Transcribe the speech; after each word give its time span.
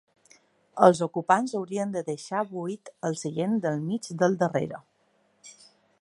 Els 0.87 1.01
ocupants 1.05 1.53
haurien 1.59 1.93
de 1.97 2.03
deixar 2.09 2.41
buit 2.55 2.91
el 3.11 3.19
seient 3.25 3.55
del 3.67 3.85
mig 3.91 4.11
del 4.23 4.39
darrere. 4.45 4.81